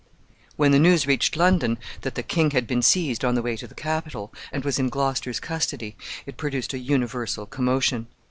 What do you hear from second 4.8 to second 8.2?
Gloucester's custody, it produced a universal commotion.